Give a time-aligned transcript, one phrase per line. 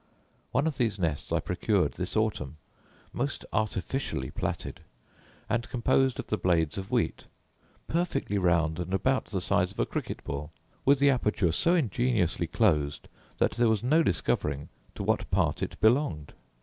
[0.51, 2.57] One of these nests I procured this autumn,
[3.13, 4.79] most artificially platted,
[5.47, 7.25] and composed of the blades of wheat;
[7.87, 10.51] perfectly round, and about the size of a cricket ball;
[10.85, 15.79] with the aperture so ingeniously closed, that there was no discovering to what part it
[15.79, 16.33] belonged.